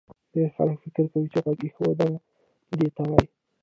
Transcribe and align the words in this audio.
ډېری 0.31 0.49
خلک 0.55 0.75
فکر 0.83 1.05
کوي 1.11 1.27
چې 1.33 1.39
غوږ 1.43 1.59
ایښودنه 1.65 2.17
دې 2.77 2.87
ته 2.95 3.01
وایي 3.09 3.27